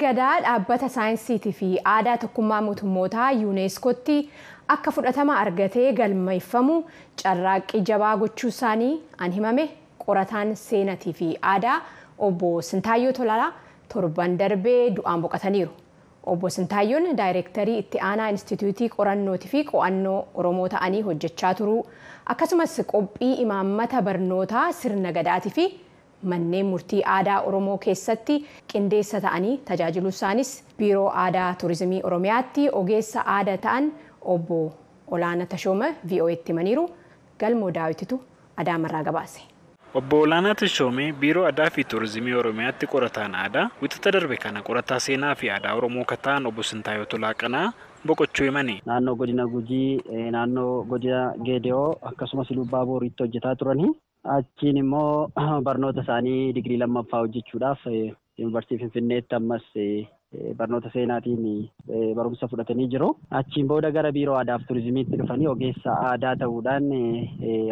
[0.00, 4.16] Gadaa dhaabbata saayinsiitii fi aadaa tokkummaa mootummootaa yuuneeskootti
[4.74, 6.74] akka fudhatama argatee galmeeffamu
[7.22, 8.90] carraaqqii jabaa gochuu isaanii
[9.26, 9.64] an himame
[10.04, 11.78] qorataan seenatii fi aadaa
[12.28, 13.52] obbo Sintaayyoo Tolaalaa
[13.94, 15.70] torban darbee du'aan boqotaniiru.
[16.26, 21.86] Obbo Sintaayyoon daayireektarii itti aanaa Inistitiyuutii qorannootii fi qo'annoo Oromoo ta'anii hojjechaa turuu
[22.34, 25.66] akkasumas qophii imaammata barnootaa sirna gadaatii fi
[26.22, 28.36] manneen murtii aadaa Oromoo keessatti
[28.72, 33.92] qindeessa ta'anii tajaajiluu isaanis biiroo aadaa turizimii Oromiyaatti ogeessa aadaa ta'an
[34.36, 34.60] obbo
[35.10, 36.88] Olaanaa Tashooma VOA'tti himaniiru
[37.40, 38.20] galmoo daawititu
[38.56, 39.40] adaamarraa gabaase.
[39.94, 45.34] Obbo Olaanaa Tashoomee biiroo aadaa fi turizimii Oromiyaatti qorataan aadaa wixata darbe kana qorataa seenaa
[45.34, 47.72] fi aadaa Oromoo kataan obbo Sintaayyoo Tolaaqanaa
[48.06, 48.80] boqochuu himani.
[48.86, 53.90] Naannoo godina Gujii, naannoo godina Geediyoo akkasumas Lubbaa Booriitti hojjetaa turanii
[54.34, 55.30] achiin immoo
[55.68, 59.66] barnoota isaanii digirii lammaffaa hojjechuudhaaf yuunivarsiitii Finfinneetti ammas
[60.58, 61.70] barnoota seenaatiin
[62.14, 63.08] barumsa fudhatanii jiru.
[63.40, 66.88] Achiin booda gara biiroo aadaa fi turizimiitti dhufanii ogeessa aadaa ta'uudhaan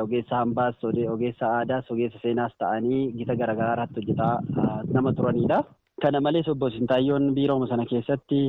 [0.03, 0.85] ogeessa hambaas,
[1.15, 4.35] ogeessa aadaas, ogeessa seenaas ta'anii gita garaagaraa irratti hojjetaa
[4.93, 5.65] nama turanidha.
[6.03, 8.41] Kana malees obbo Sintaayyoon biirooma sana keessatti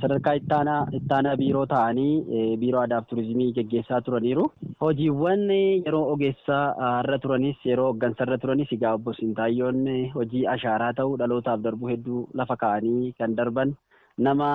[0.00, 4.44] sadarkaa ittaanaa ittaanaa biiroo ta'anii biiroo aadaa fi turizimii geggeessaa turaniiru.
[4.80, 6.58] Hojiiwwan yeroo ogeessa
[7.00, 9.82] irra turanis yeroo hoggansa irra turanis egaa obbo Sintaayyoon
[10.14, 13.74] hojii ashaaraa ta'uu dhalootaaf darbuu hedduu lafa kaa'anii kan darban
[14.18, 14.48] nama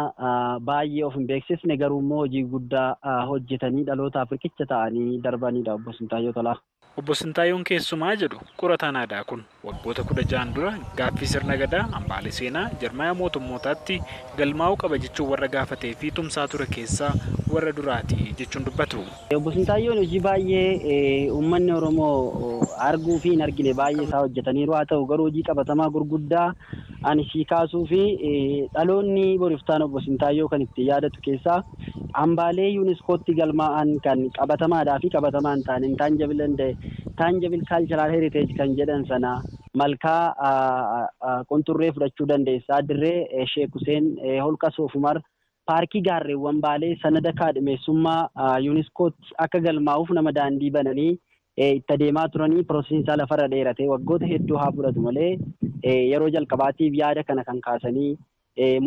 [0.67, 2.90] baay'ee of hin beeksisne garuu immoo hojii guddaa
[3.31, 6.56] hojjetanii dhalootaaf riqicha ta'anii darbanidha obbo Sintaayyoo Tolaa.
[7.00, 12.32] Obbo Sintaayyoon keessumaa jedhu qorataan aadaa kun waggoota kudha ja'an dura gaaffii sirna gadaa hambaalee
[12.39, 14.02] seenaa jarmaya mootummootaatti
[14.42, 17.14] galmaa'uu qaba jechuun warra gaafatee fi tumsaa ture keessaa
[17.56, 19.00] warra duraati jechuun dubbatu.
[19.36, 25.06] Obbo Sintaayyoon hojii baay'ee uummanni Oromoo arguu fi hin argine baay'ee isaa hojjetaniiru haa ta'u
[25.12, 26.48] garuu hojii qabatamaa gurguddaa
[27.12, 28.02] ani sii kaasuu fi
[28.76, 31.60] dhaloonni boriftaan obbo Sintaayyoo kan itti yaadatu keessaa
[32.20, 36.56] hambaalee yuuniskootti galmaa'an kan qabatamaadhaa fi qabatamaa hin taane taanjabilan
[37.23, 39.34] taanjabil kaalcharaal heriteej kan jedhan sana
[39.84, 40.23] malkaa
[41.50, 44.10] qunxurree fudhachuu dandeessaa dirree sheek Huseen
[44.45, 45.16] holqa soofumar
[45.70, 48.22] paarkii gaarreewwan baalee sanada kaadhimeessummaa
[48.66, 51.11] yuuniskootti akka galmaa'uuf nama daandii bananii
[51.67, 55.32] itti adeemaa turanii piroosesiinsaa lafarra dheerate waggoota hedduu haa fudhatu malee
[56.11, 58.11] yeroo jalqabaatiif yaada kana kan kaasanii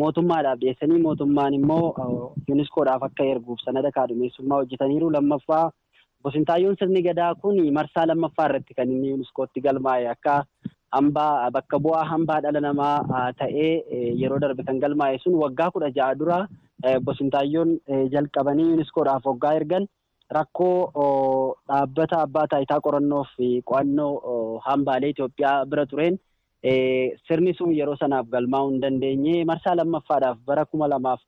[0.01, 1.87] mootummaadhaaf dhiyeessanii mootummaan immoo
[2.49, 5.65] yuuniskoodhaaf akka erguuf sanada kaadhimeessummaa hojjetaniiru lammaffaa.
[6.19, 10.35] Obbo Sintaayyoon sirni gadaa kun marsaa lammaffaa irratti kan inni yuuniskootti galmaa'e akka
[10.97, 13.73] hambaa bakka bu'aa hambaa dhala namaa ta'ee
[14.21, 16.39] yeroo darbe kan galmaa'e sun waggaa kudha ja'a dura
[16.93, 17.71] obbo Sintaayyoon
[18.13, 19.87] jalqabanii yuuniskoodhaaf waggaa ergan
[20.37, 20.75] rakkoo
[21.69, 26.17] dhaabbata abbaa taayitaa qorannoo fi qo'annoo hambaalee Itoophiyaa bira tureen
[27.27, 31.21] sirni sun yeroo sanaaf galmaa'uu hin dandeenye marsaa lammaffaadhaaf bara kuma lamaaf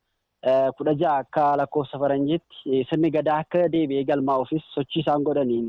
[0.78, 5.68] kudha ja'a akka lakkoofsa faranjiitti sirni gadaa akka deebi'ee galmaa'uufis sochii isaan godhaniin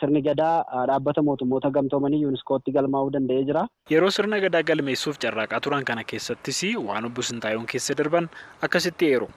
[0.00, 3.62] sirni gadaa dhaabbata mootummoota gamtoomanii yuuniskootti galmaa'uu danda'ee jira.
[3.90, 8.28] Yeroo sirna gadaa galmeessuuf carraaqaa turan kana keessattis waan obbo Sintaayyoon keessa darban
[8.62, 9.28] akkasitti eeru.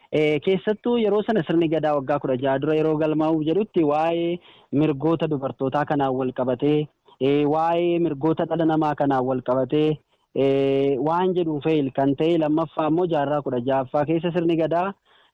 [0.47, 4.37] Keessattuu yeroo sana sirni gadaa waggaa kudha ja'a dura yeroo galmaa'uuf jedhutti waa'ee
[4.71, 6.87] mirgoota dubartootaa kanaan wal qabatee
[7.55, 9.97] waa'ee mirgoota dhala namaa kanaan wal qabatee
[11.07, 14.87] waan jedhuun fe'il kan ta'e lammaffaa immoo jaarraa kudha ja'affaa keessa sirni gadaa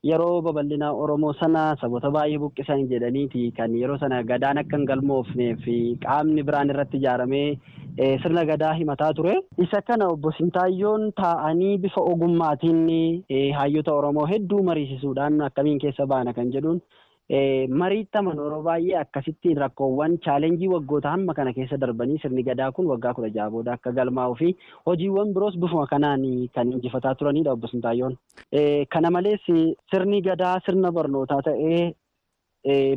[0.09, 5.53] yeroo babal'ina Oromoo sana saboota baay'ee buqqisan jedhaniiti kan yeroo sana gadaan akka hin galmoofnee
[5.65, 5.75] fi
[6.05, 7.45] qaamni biraan irratti ijaaramee
[8.23, 9.35] sirna gadaa himataa ture.
[9.65, 12.83] Isa kana obbo Sintaayyoon taa'anii bifa ogummaatiin
[13.59, 16.81] hayyoota Oromoo hedduu mariisisuudhaan akkamiin keessa baana kan jedhuun
[17.29, 22.85] mariitti amanuu yeroo baay'ee akkasittiin rakkoowwan chaalenjii waggoota hamma kana keessa darbanii sirni gadaa kun
[22.91, 26.25] waggaa kudha ja'a booda akka galmaa'uu fi hojiiwwan biroos bifuma kanaan
[26.55, 28.17] kan injifataa turanidha obbo Sintaayyoon.
[28.89, 29.41] Kana malees
[29.91, 31.93] sirni gadaa sirna barnootaa ta'ee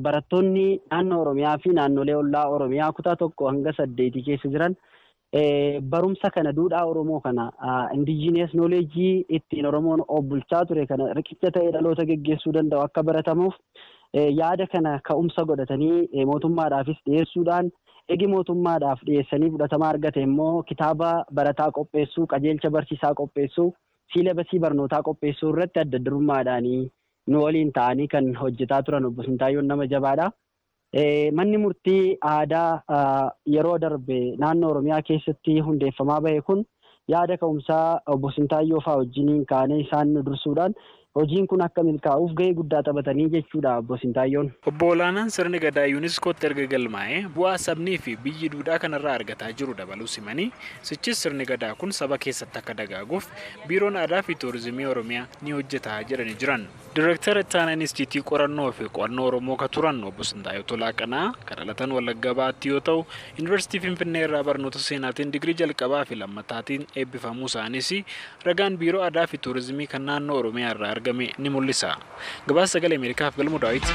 [0.01, 4.77] barattoonni naannoo Oromiyaa fi naannolee ollaa Oromiyaa kutaa tokko hanga saddeetii keessa jiran
[5.91, 7.51] barumsa kana duudhaa Oromoo kana
[7.95, 13.55] indijinees nooleejii ittiin Oromoon of bulchaa ture kana riqicha ta'ee dhaloota geggeessuu danda'u akka baratamuuf
[14.15, 17.71] yaada kana ka'umsa godhatanii mootummaadhaafis dhiyeessuudhaan
[18.15, 21.11] egi mootummaadhaaf dhiyeessanii fudhatama argate immoo kitaaba
[21.41, 23.69] barataa qopheessuu qajeelcha barsiisaa qopheessuu
[24.15, 26.83] siilabasii barnootaa qopheessuu irratti adda durummaadhaanii
[27.35, 30.31] nu waliin ta'anii kan hojjetaa turan obbo Sintaayyoon nama jabaadha.
[31.39, 36.63] Manni murtii aadaa yeroo darbe naannoo Oromiyaa keessatti hundeeffamaa bahe kun
[37.15, 40.75] yaada ka'umsaa obbo Sintaayyoo fa'aa wajjiniin kaanee isaan dursuudhaan
[41.17, 44.51] hojiin kun akka milkaa'uuf gahee guddaa taphatanii jechuudha obbo Sintaayyoon.
[44.67, 49.75] Obbo Olaanaan sirni gadaa yuuniskootti erga galmaa'ee bu'aa sabnii fi biyyi duudhaa kanarraa argataa jiru
[49.79, 50.51] dabaluu simanii
[50.83, 53.29] sichis sirni gadaa kun saba keessatti akka dagaaguuf
[53.69, 56.67] biiroon aadaa fi tuurizimii oromiyaa ni hojjetaa jedhanii jiran.
[56.97, 62.35] Direektara ittaanaa Inistiitii qorannoo fi qo'annoo Oromoo ka turan obbo Sintaayyoo Tolaaqanaa kan dhalatan Wallagga
[62.35, 63.03] Baatti yoo ta'u
[63.39, 67.91] Yuunivarsiitii Finfinnee irraa barnoota seenaatiin digirii jalqabaa fi lammataatiin eebbifamuu isaanis
[68.49, 71.97] ragaan biiroo aadaa fi tuurizimii kan naannoo Oromiyaa irraa argame ni mul'isa.
[72.47, 73.87] Gabaasa sagalee Ameerikaaf galmu daawwiti.